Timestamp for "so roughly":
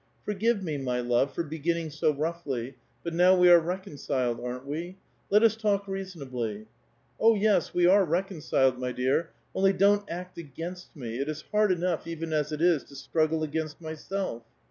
1.91-2.73